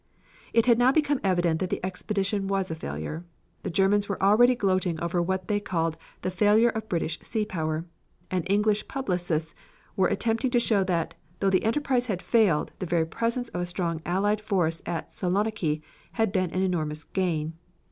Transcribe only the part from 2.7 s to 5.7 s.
a failure. The Germans were already gloating over what they